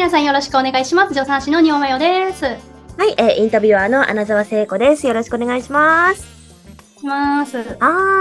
[0.00, 1.12] 皆さんよろしくお願いします。
[1.12, 2.46] 助産師のにおまよです。
[2.46, 2.54] は
[3.06, 5.06] い、えーインタビュアーの穴澤聖子です。
[5.06, 6.22] よろしくお願いします。
[7.00, 7.58] します。
[7.58, 7.64] は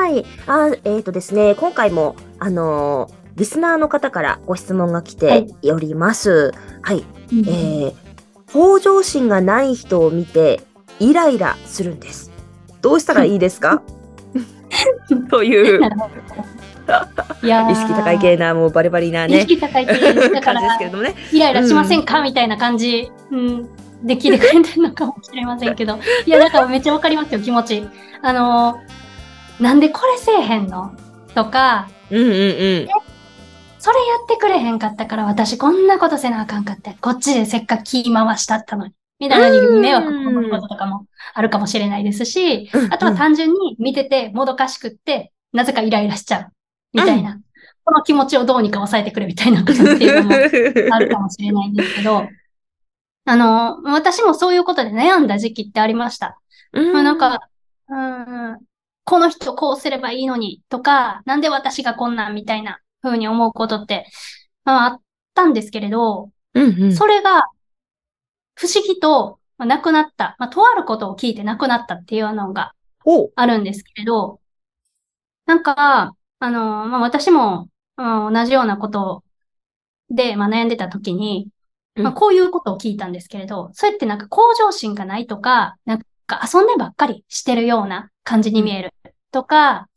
[0.10, 0.25] ーい。
[0.46, 6.52] あ、えっ、とですね、今回も、あのーリスナーの方からご質問が来ております。
[6.82, 7.05] はい。
[7.32, 7.93] えー、
[8.52, 10.59] 向上心がない人を見て、
[11.00, 12.30] イライラするんです。
[12.82, 13.82] どうしたらいいですか？
[15.32, 15.80] という。
[17.43, 19.93] いやー意識高い系な、もうバリバリな意ね、識高い系。
[19.93, 21.16] だか感じですらけ、れどもね。
[21.32, 23.64] イライラしませんか、みたいな感じ、うん、
[24.04, 26.00] で聞いてくれてるのかもしれませんけど。
[26.25, 27.88] いや、だからめっちゃわかりますよ、気持ち。
[28.21, 29.00] あのー
[29.64, 30.94] なんでこれせえへんの？
[31.36, 32.88] とか、うんうんうん。
[33.78, 38.94] それやってくれへんかったから私こんなことせなあかんかって、こっちでせっかく気回したったのに。
[39.19, 46.47] みたいなに迷惑かかることとかもあるかもしれないですし、あとは単純に見ててもどかしくって、なぜかイライラしちゃう。
[46.93, 47.39] みたいな。
[47.85, 50.35] この気持ちをどうにか抑えてくれみたいなことっていうのも
[50.95, 52.27] あるかもしれないんですけど、
[53.25, 56.39] あの、私もそういうことで悩んだ時期ってありました。
[56.73, 56.93] うん。
[56.93, 57.39] まあなん、か、
[57.87, 58.59] うん、
[59.05, 64.05] この人こうすればいいのにとか、なんで私がこんなんみたいな風に思うことって、
[64.65, 65.01] まあ、あっ
[65.33, 67.45] たんですけれど、うんうん、それが
[68.55, 72.73] 不思議と、まあ、なくなった、まあ、とあることを聞いてなくなったっていうのが
[73.35, 74.39] あるんですけれど、
[75.45, 79.23] なんか、あの、まあ、私も、うん同じようなこと
[80.09, 81.49] で、まあ、悩んでた時に、
[81.95, 88.93] まあ、うんこういうことを聞いたんですけれど、それってなんか向上心がないとか、なんか遊んでばっかりしてるような感じに見える
[89.31, 89.89] とか、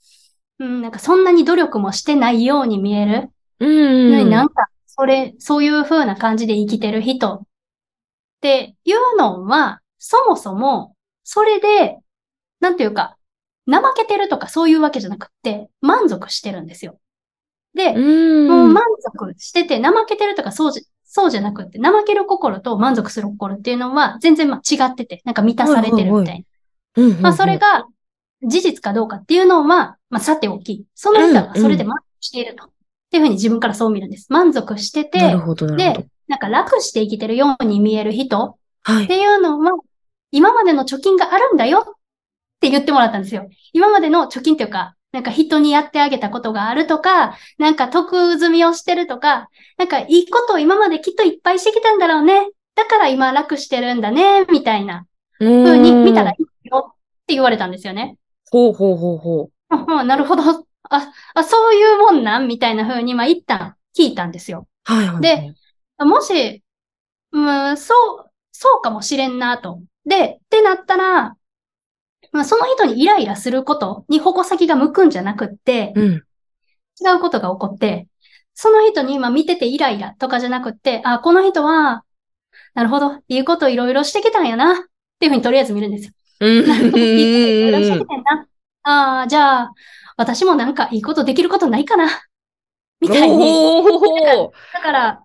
[0.58, 3.30] うん、なんかそんなに努力もしてないように見える。
[3.60, 4.30] うんうん。
[4.30, 7.46] なんか、それ、そういう風な感じで生きてる人っ
[8.40, 11.98] ていうのは、そもそも、それで、
[12.60, 13.16] なんていうか、
[13.70, 16.98] 怠けてるとかそういうわけじゃなくって、満足してるんですよ。
[17.74, 18.48] で、うん。
[18.48, 27.02] もう満足してて、怠けてるとかそうじ、そうじゃなくって、怠ける心と満足する心っていうのは全然まあ違ってて、なんか満たされてるみたいな。
[27.02, 27.86] うんうんうんまあそれ、が
[28.42, 32.64] 事実かどうかっていうのは、まあさておき、その人はそれで満足していると。
[32.64, 32.68] っ
[33.12, 34.26] ていうふうに自分からそう見るんです。
[34.30, 35.18] 満足してて、
[35.76, 39.04] で。、なんか楽して生きてるように見える人はい。
[39.04, 39.72] っていうのは、
[40.30, 41.96] 今までの貯金があるんだよ
[42.62, 43.50] って言ってもらったんですよ。
[43.72, 52.48] 今までの貯金っていうか、なんか人にやってあげたことがあるとか、なんか得済みをしてるとか、なんかいいことを今まできっといっぱいしてきたんだろうね。
[52.76, 56.96] だから今楽してるんだね、みたいなふ風に見たらいいよっ
[57.26, 58.16] て言われたんですよね。
[58.52, 60.42] ほうほうほうほああなるほど。
[60.44, 62.46] あ、あ、そういうもんなん？
[62.46, 64.68] みたいな風に、まあ一旦聞いたんですよ。
[64.88, 64.92] う。
[64.92, 65.20] はいはい。
[65.20, 65.54] で、
[65.98, 66.62] もし、
[67.32, 67.94] うん、そ
[68.24, 69.80] う、そうかもしれんなと。
[70.06, 71.34] で、ってなったら、
[72.32, 76.12] まあ、その人にイライラすることに矛先が向くんじゃなくって、うん。
[77.00, 78.08] 違うことが起こって、
[78.54, 82.04] その人に今見ててイライラとかじゃなくって、あ、この人は、
[82.74, 84.76] なるほど、いいこといろいろしてきたんやな、っ
[85.18, 86.12] ていうふうにとりあえず見るんですよ。
[86.40, 86.64] うん。
[88.84, 89.72] ああ、じゃあ、
[90.16, 92.08] 私もなんかいいことできることないかな、
[93.00, 93.36] みたいに。
[93.36, 95.22] おーだから、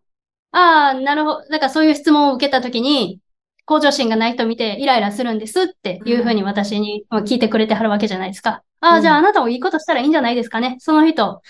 [0.51, 1.41] ああ、なるほど。
[1.49, 3.19] だからそういう質問を受けたときに、
[3.67, 8.63] 向上心がない人見てイライラするんですっていうふうに私にまあ聞いてくれてはるわけじゃないですか。
[8.79, 9.01] ああ、うん。
[9.01, 10.77] じゃああなたもいいことしたらいいんじゃないですかね。
[10.79, 11.41] その人、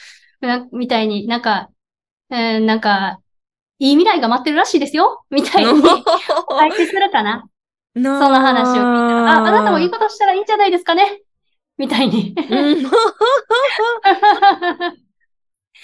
[0.41, 1.69] なみたいになんか、
[2.31, 3.19] えーなんか、
[3.77, 5.23] いい未来が待ってるらしいですよ。
[5.29, 5.79] みたいに、
[6.50, 7.45] 相手するかな。
[7.95, 11.22] そその話を聞いたら、あ、あなたもいいことしたらいいんじゃないですかね。
[11.77, 12.33] みたいに。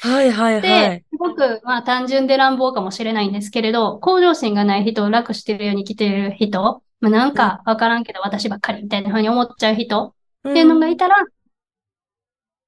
[0.05, 11.15] うんはいはいはでい。、すごく、まあ単純で乱暴かもしれないんですけれど、向上心がない人を楽してるように生きてる人、まあなんかわからんけど私ばっかりみたいな風に思っちゃう人っていうのがいたら、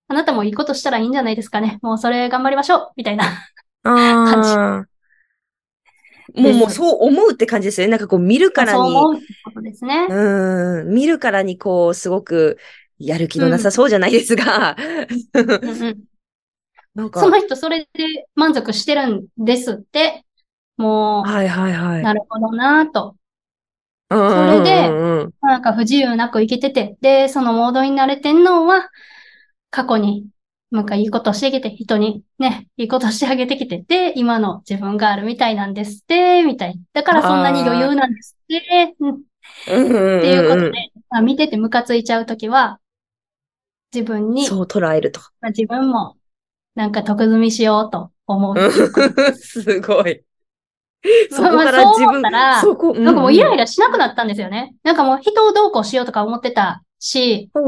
[0.08, 1.80] あなたもいいことしたらいいんじゃないですかね。
[1.82, 3.26] もうそれ頑張りましょうみたいな。
[3.84, 4.86] ああ。
[6.36, 7.92] もう、もうそう思うって感じですよね。
[7.92, 10.08] なんかこう見るからに、そう思うってことですね。
[10.10, 12.58] うん、見るからにこう、すごく
[13.00, 14.76] やる気のなさそうじゃないですが。
[15.34, 16.15] うんうん
[16.96, 20.26] なんか、その人それで満足してるんですって、
[20.78, 22.04] もはいはいはう、い。
[22.04, 23.16] なるほどなぁと。
[24.10, 28.90] それでうんなんか不自由なく生きてて、で、そのモードに慣れてんのは、
[29.72, 30.28] 過去に、
[30.72, 36.80] なんかいいことしてきて、人にね、いいことしてあげてきて、で、今の自分があるみたいなんですって、みたい。
[36.94, 39.18] だからそんなに余裕なんですって、うん、っ
[39.66, 39.72] て
[40.34, 40.74] いうことでうん、
[41.10, 42.80] まあ見ててムカついちゃうときは、
[43.94, 45.22] 自分に、そう捉えると。
[45.42, 46.16] まあ自分も、
[46.76, 48.56] なんか得済みしようと思う。
[49.36, 50.22] すごい。
[51.30, 53.58] そこまあから自分そう思った、らそこ、なんかもうイライラ。
[53.58, 54.76] ラしなくなったんですよね。
[54.84, 57.62] なんかもう人をどうこうしようとか思ってたし、ほ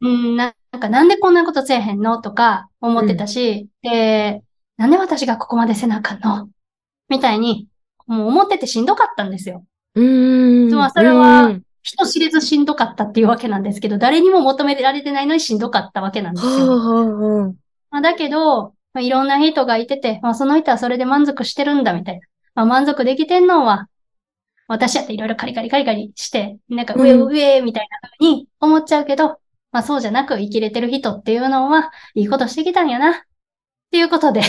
[0.00, 4.42] うん、ななんかなんでこんなことせえへんのとか思ってたし、で、
[4.76, 6.48] なんで私がここまでせなあかんの？
[7.08, 7.66] みたいに
[8.06, 9.64] もう思っててしんどかったんですよ。
[9.96, 10.74] うーん。
[10.74, 17.56] まあそれはうん人知れずしんどかったっていうわけなんですけど、誰にも求められてないのにしんどかったわけなんですはあ、よ。
[17.92, 22.26] まあ、だけど、まあ、いろんな人がいてて、まあ、その人はそれで満足してるんだみたいな。
[22.54, 23.88] まあ、満足できてんのは、
[24.66, 29.38] 私やっていろいろカリカリカリカリして、なんか上うん上みたいな風に思っちゃうけど、
[29.70, 33.10] まあそうじゃなく生きれてる人っていうのは、いいことしてきたんやな。
[33.10, 33.14] っ
[33.90, 34.40] ていうことで。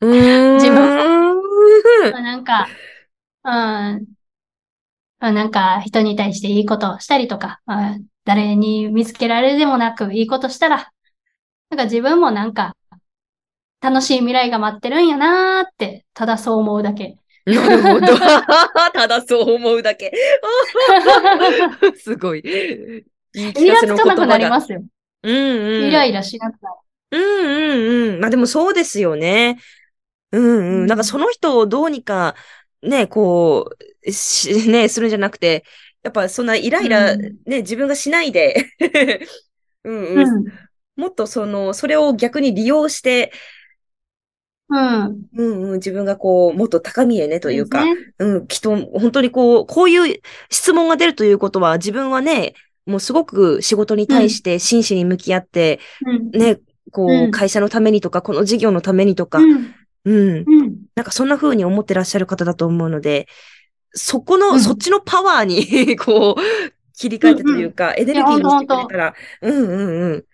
[0.00, 1.36] 自分
[2.12, 2.68] まあなんか、
[3.44, 10.90] うん、まあなんか人に対していいことをしたりとか、まあ誰に見つけられるでもなくいいことしたら、
[11.70, 12.74] なんか自分もなんか
[13.80, 17.18] 楽しい未来が待ってるんやなーって、ただそう思うだけ。
[17.46, 18.06] なるほど。
[18.92, 20.12] ただそう思うだけ。
[21.96, 22.42] すごい。
[22.42, 24.46] 言い聞イラかせの言つかなくなり。
[24.48, 24.82] ますよ。
[25.22, 25.88] うんうん。
[25.88, 26.76] イライラしなくなる。
[27.12, 28.20] うんうんうん。
[28.20, 29.58] まあでもそうですよね。
[30.32, 30.46] うんう。
[30.46, 32.34] うんんなんかその人をどうにか、
[32.82, 33.70] ね、こ
[34.04, 35.64] う、し、 ね、するんじゃなくて、
[36.02, 38.66] やっぱそんなイライラ、うんね、自分がしないで、
[39.84, 40.36] うんうん。
[40.36, 40.44] うん。
[40.96, 43.32] もっとその、それを逆に利用して、
[44.68, 45.22] うん。
[45.36, 48.12] うんうん、自分がこう、もっと高みへね、というか、ですね。
[48.18, 50.20] うん、きっと、本当にこう、こういう
[50.50, 52.54] 質問が出るということは、自分はね、
[52.86, 56.38] もうすごく仕事に対して真摯に向き合って、うん。
[56.38, 56.58] ね、
[56.90, 57.28] こうん。
[57.28, 59.74] う、会社のためにとか、この事業のためにとか、うん。
[60.04, 60.76] うん、うん。
[60.94, 63.26] なんかそんな風に思ってらっしゃる方だと思うので、
[63.92, 64.60] そこの、うん。
[64.60, 66.42] そっちのパワーに、 こう、
[66.94, 70.24] 切り替えてというか、エネルギーにしてくれたら、うんうんうん。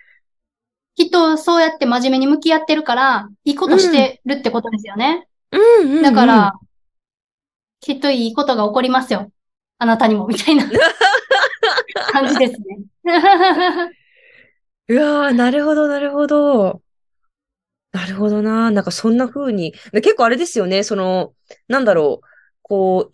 [0.94, 5.28] きっとそうやって真面目に向き合ってるから、いいことしてるってことですよね。
[5.50, 6.02] うんうんうん。
[6.02, 6.52] だから、
[7.80, 9.30] きっといいことが起こりますよ。
[9.78, 10.64] あなたにも、みたいな
[12.12, 12.78] 感じですね。
[14.88, 16.82] うわー、なるほど、なるほど。
[17.92, 18.70] なるほどな。
[18.70, 19.74] なんかそんな風に。
[19.92, 20.82] で結構あれですよね。
[20.82, 21.34] その、
[21.68, 22.26] なんだろう。
[22.62, 23.10] こ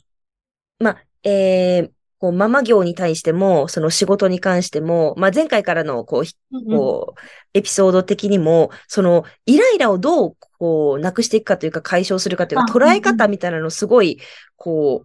[0.81, 6.35] う、まあ、えー、こう、ママ業に対しても、その仕事に関しても、まあ、前回からの、こう、ひ
[6.69, 7.21] こう、
[7.55, 14.21] エピソード的にも、その、イライラをどう、こう、なくしていくかというか、解消するかというか、あ捉え方みたいなのすごい、
[14.57, 15.05] こ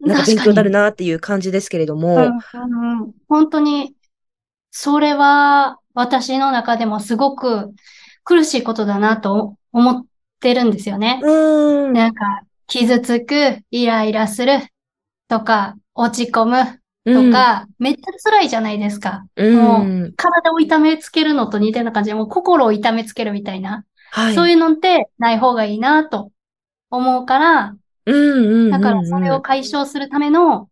[0.00, 3.12] う、なんか勉強になるなっていう感じですけれども、うんうんうん。
[3.28, 3.94] 本当に、
[4.70, 7.72] それは私の中でもすごく
[8.24, 10.06] 苦しいことだなと思っ
[10.38, 11.20] てるんですよね。
[11.22, 11.92] うーん。
[11.92, 14.60] なんか、傷つく、イライラする
[15.28, 16.56] とか、落ち込む
[17.04, 19.26] とか、めっちゃ辛いじゃないですか。
[19.36, 23.84] うん、もうん体を痛めつけるのと似たような感じで、もう心を痛めつけるみたいな。
[24.10, 24.34] はい。
[24.34, 26.30] そういうのってない方がいいなと
[26.90, 27.76] 思うから、
[28.06, 28.70] うんうんうんうん。
[28.70, 30.68] だからそれを解消するための、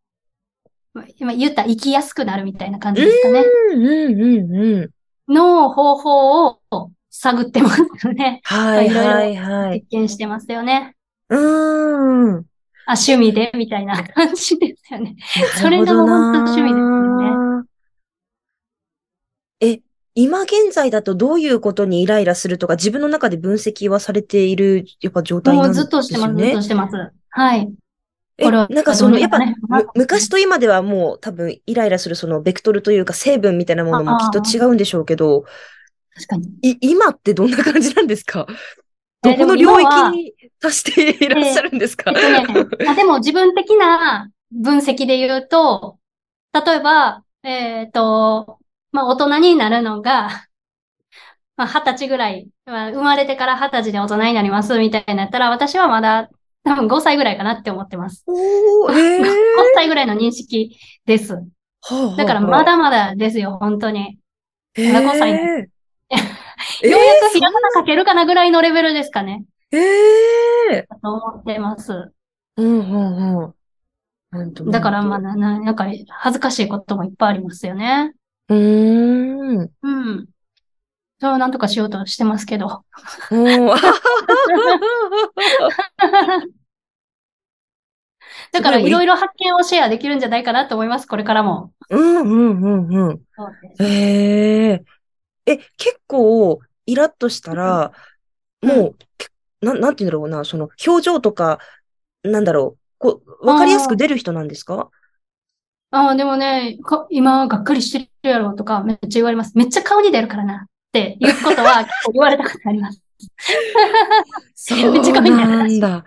[0.93, 3.45] まあ今言ったら生きやすくなるみたいな感じですかね。
[3.73, 4.91] うんうんうんう
[5.29, 5.33] ん。
[5.33, 6.61] の方法を
[7.11, 8.41] 探ってますよね。
[8.45, 9.81] はいいろいろはいはい。
[9.81, 10.95] 実験してますよね。
[11.31, 12.45] うーん。
[12.87, 13.51] あ、趣味で？
[13.55, 15.17] みたいな感じですよね。
[15.61, 17.65] それが本当な趣味ですよね。
[19.61, 19.81] え、
[20.15, 26.63] 今現在だとどういうことにイライラするとか、自分の中で分析はされている、やっぱ状態もうんなですずっとしてます、ずっと。
[26.63, 27.13] してます。
[27.31, 27.73] はい。
[28.37, 29.39] え、なんかその、やっぱ、
[29.95, 35.45] 昔と今ではもう多分イライラするそのベクトルというか成分みたいなものもきっと違うんでしょうけど、
[36.15, 36.49] 確かに。
[36.63, 38.47] い、今ってどんな感じなんですか？
[38.49, 38.53] え
[39.25, 42.13] どこの領域に達していらっしゃるんですか？
[42.17, 45.99] えっとね、 あでも自分的な分析で言うと、
[46.53, 48.59] 例えば、えっ、と、
[48.93, 50.29] まあ、大人になるのが、
[51.57, 56.29] まあ、二十歳ぐらい、まあ、生まれてから二十歳で大人になりますみたいになったら、私はまだ
[56.65, 58.25] 多分5歳ぐらいかなって思ってます。
[58.27, 59.27] おー、 え5ー。
[59.75, 60.77] 歳ぐらいの認識
[61.07, 61.35] です。
[61.35, 61.41] は
[61.91, 64.19] あはあだからまだまだですよ、本当に。
[64.77, 65.69] えまだ5歳ーね
[66.83, 69.45] えーようやくひらがな書けるかなぐらいのレベルですかね。
[69.73, 72.13] ええと思ってます。
[72.57, 72.97] うんう
[73.43, 73.55] んうん。
[74.71, 78.15] だから、まあ、なんか、恥ずかしいこともいっぱいありますよね。
[78.49, 79.71] うーん。
[79.83, 80.27] うん。
[81.21, 82.85] それをなんとかしようとしてますけど。
[88.53, 91.73] だから、いいろいろ発見をシェアできるんじゃないかなと思います、これからも。
[91.91, 93.21] うんうんうんうん。
[93.37, 94.85] そうですへ
[95.47, 95.53] え。
[95.53, 97.93] え、結構、イラッとしたら、
[98.63, 99.29] うんもう、け
[99.61, 101.59] なん、なんて言うんだろうな、その、表情とか、
[102.23, 104.89] なんだろう、こう、わかりやすく出る人なんですか？
[105.91, 109.53] ああ、でもね、か今、がっかりしてるやろとか、めっちゃ言われます。
[109.55, 110.67] めっちゃ顔に出るからな。
[110.67, 113.03] っていうことは、 結構言われたことあります。
[114.55, 114.93] そう
[115.31, 116.05] なんだ。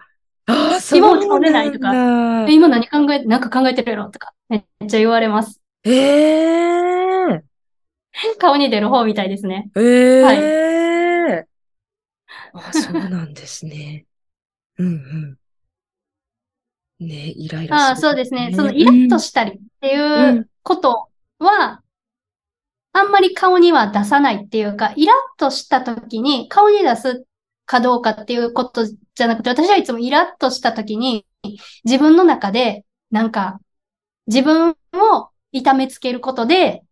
[0.48, 5.62] ああ、そう今落ち込んでないとか今何考え、なんか考えてるやろとか、めっちゃ言われます。
[5.84, 6.97] ええ
[8.39, 9.69] 顔に出る方みたいですね。
[9.75, 11.47] ええ
[12.53, 14.05] あ、そうなんですね。
[14.77, 14.89] うんう
[17.03, 17.07] ん。
[17.07, 18.51] ね、イライラああ、そうですね。
[18.55, 21.09] そのイラッとしたりっていうこと
[21.39, 21.83] は、
[22.93, 27.25] あんまり顔には出さないっていうか、イラッとした時に顔に出す
[27.65, 31.25] かどうかっていうことじゃなくて、私はいつもイラッとした時に
[31.83, 33.59] 自分の中でなんか
[34.27, 34.75] 自分を
[35.51, 36.83] 痛めつけることで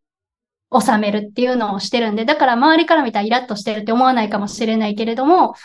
[0.79, 5.55] 収めるっていうのをしてるんで、だから周りから見たらイラッとしてるって思わないかもしれないけれども、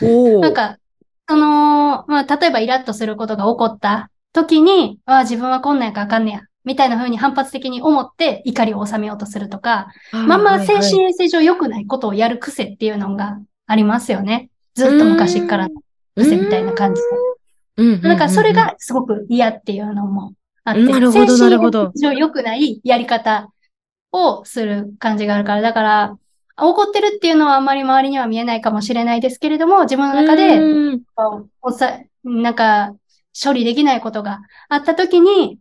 [0.41, 0.79] なんか、
[1.29, 14.51] その、まあ、例えばイラッとすることが起こった時に、ああ、自分はこんなんやからあかんねや、みたいな風に反発的に思って怒りを収めようとするとか、まあまあ精神衛生上良くないことをやる癖っていうのがありますよね。
[14.75, 15.83] ずっと昔からの
[16.17, 17.01] 癖みたいな感じ
[17.77, 17.99] で。
[18.03, 21.93] なんかそれがすごく嫌っていうのもあって、なるほど、なるほど。
[21.97, 23.49] 上良くないやり方
[24.13, 26.19] をする感じがあるから、だから、
[26.57, 30.61] 怒ってるっていうのはあんまり周りには見えないかもしれないですけれども、自分の中で、
[31.63, 32.95] おさ、なんか、
[33.43, 35.59] 処理できないことがあったときに、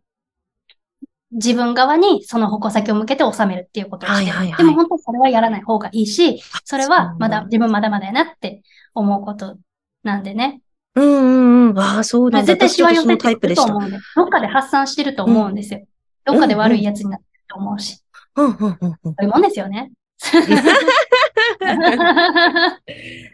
[1.32, 4.32] 自分側にその矛先を向けて収めるっていうことをしてる。
[4.32, 8.64] はいはいはい、でも本当それはやらない方がいいし、それはまだ、自分まだまだやなって
[8.96, 9.58] 思うこと
[10.04, 10.62] なんでね。
[10.96, 11.80] うんうんうん。
[11.80, 12.48] ああ、そうなんだ。
[12.48, 15.82] 絶対しわ寄せてると思うんで、どっかで発散してると思うんですよ。
[15.82, 18.02] うん、どっかで悪いやつになってると思うし。
[18.36, 18.78] うんうんうんうん。
[18.80, 19.92] そういうもんですよね。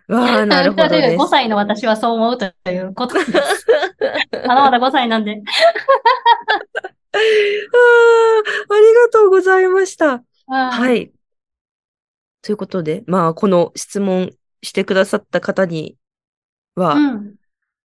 [0.07, 1.17] わあ、なるほどです。
[1.23, 3.33] 5歳の私はそう思うということです。
[4.47, 5.41] まだまだ5歳なんで。
[7.15, 10.23] あありがとうございました。
[10.47, 11.11] はい。
[12.41, 15.97] ということで、まあ、この質問してくださった方に
[16.75, 17.35] は、うん、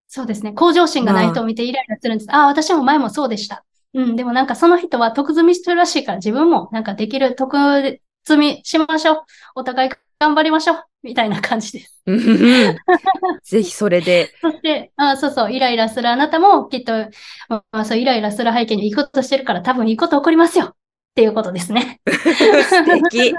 [0.07, 0.53] そうですね。
[0.53, 2.31] 向上心がないと見てイライラするんです。
[2.31, 3.65] ああ、私も前もそうでした。
[3.95, 9.23] うん、でもなんかその人は得積みしてるらしいから自分もなんかできる得積みしましょう。
[9.57, 10.85] お互い頑張りましょう。
[11.03, 12.03] みたいな感じです。
[13.45, 14.31] ぜひそれで。
[14.43, 16.93] そして、あそうそう、イライラするあなたもきっと、
[17.49, 20.65] まあ、そうイライラする背景にいいことしてるから多分いいこと起こりますよ。
[20.67, 20.75] っ
[21.15, 22.01] ていうことですね。
[22.07, 23.35] 素敵。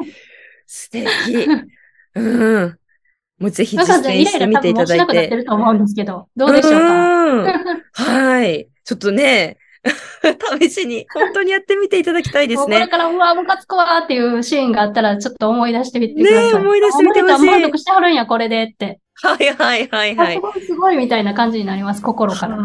[0.66, 1.08] 素敵。
[2.16, 2.22] う
[2.66, 2.78] ん。
[3.40, 5.04] もうぜひ実践してみていただいて。
[5.04, 7.54] イライラ多分もしなくなってると思うんですけど、どうでしょうか？
[7.94, 8.68] はい。
[8.84, 9.58] ちょっとね、
[10.60, 12.76] 試しに、本当にやってみていただきたいですね。
[12.78, 16.48] これから、うわ、ムカつくわっていうシーンがあったら、ちょっと思い出してみてください。
[16.48, 17.46] ね思い出してみてほしい。
[17.46, 19.00] 満足してはるんや、これでって。
[19.24, 20.36] はいはいはいはい。
[20.36, 22.58] すごいすごいみたいな感じになります、心から。
[22.58, 22.64] わ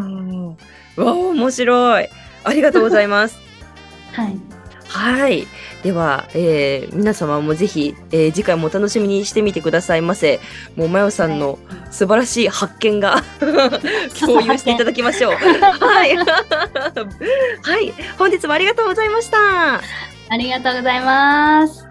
[0.98, 2.08] あ、面白い。
[2.44, 3.38] ありがとうございます。
[4.12, 4.36] はい。
[4.88, 5.46] はい。
[5.86, 10.40] では、えー、皆様もぜひ、えー、次回もお楽しみにしてみてくださいませ。
[10.74, 11.60] もう、まよさんの
[11.92, 13.22] 素晴らしい発見が
[14.18, 15.34] 共有していただきましょう。
[15.34, 16.16] はい。
[16.18, 16.24] は
[17.78, 17.94] い。
[18.18, 19.76] 本日もありがとうございました。
[20.28, 21.85] ありがとうございます。